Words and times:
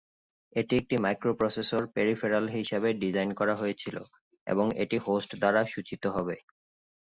এটি 0.55 0.73
একটি 0.77 0.95
microprocessor 0.97 1.81
peripheral 1.95 2.45
হিসাবে 2.57 2.89
ডিজাইন 3.01 3.29
করা 3.39 3.55
হয়েছিল, 3.55 3.95
এবং 4.47 4.65
এটি 4.83 4.97
হোস্ট 5.05 5.31
দ্বারা 5.41 5.61
সূচিত 5.73 6.03
হতে 6.05 6.15
হবে। 6.15 6.35